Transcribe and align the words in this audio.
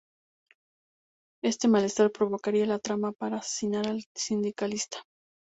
Este 1.43 1.67
malestar 1.67 2.11
provocaría 2.11 2.65
la 2.65 2.79
trama 2.79 3.11
para 3.11 3.37
asesinar 3.37 3.87
al 3.87 4.03
sindicalista. 4.17 4.97